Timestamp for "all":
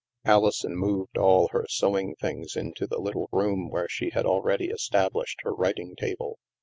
1.15-1.49